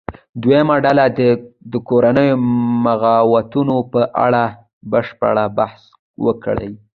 دویمه 0.41 0.75
ډله 0.85 1.05
دې 1.17 1.29
د 1.71 1.73
کورنیو 1.87 2.37
بغاوتونو 2.83 3.75
په 3.91 4.01
اړه 4.25 4.43
بشپړ 4.91 5.35
بحث 5.57 5.81
وکړي. 6.25 6.71